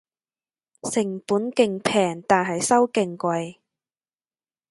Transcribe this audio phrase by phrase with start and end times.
[0.91, 3.57] 成本勁平但係收勁貴